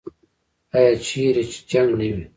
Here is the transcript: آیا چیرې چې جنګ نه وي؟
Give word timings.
آیا 0.75 0.93
چیرې 1.05 1.43
چې 1.51 1.59
جنګ 1.71 1.89
نه 1.99 2.05
وي؟ 2.15 2.23